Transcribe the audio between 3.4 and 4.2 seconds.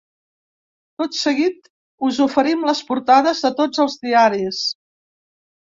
de tots els